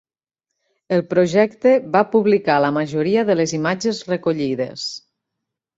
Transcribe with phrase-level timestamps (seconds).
[0.97, 4.93] El projecte va publicar la majoria de les imatges recollides.